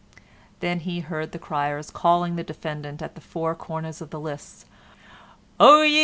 [0.61, 4.65] Then he heard the criers calling the defendant at the four corners of the list:
[5.59, 5.99] "Oyez!